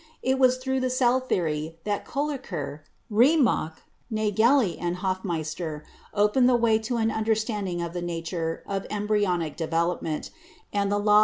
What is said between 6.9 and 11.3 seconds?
an understanding of the nature of embryological development, and the law of Fig.